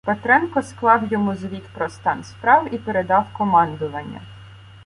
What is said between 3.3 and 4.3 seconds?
командування.